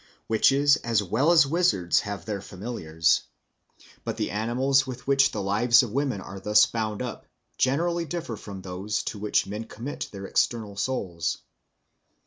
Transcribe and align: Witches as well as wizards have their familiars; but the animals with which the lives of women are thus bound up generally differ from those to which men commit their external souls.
Witches 0.27 0.77
as 0.77 1.03
well 1.03 1.31
as 1.31 1.45
wizards 1.45 1.99
have 1.99 2.25
their 2.25 2.41
familiars; 2.41 3.21
but 4.03 4.17
the 4.17 4.31
animals 4.31 4.87
with 4.87 5.05
which 5.05 5.29
the 5.31 5.43
lives 5.43 5.83
of 5.83 5.91
women 5.91 6.19
are 6.21 6.39
thus 6.39 6.65
bound 6.65 7.03
up 7.03 7.27
generally 7.59 8.05
differ 8.05 8.35
from 8.35 8.63
those 8.63 9.03
to 9.03 9.19
which 9.19 9.45
men 9.45 9.65
commit 9.65 10.09
their 10.11 10.25
external 10.25 10.75
souls. 10.75 11.37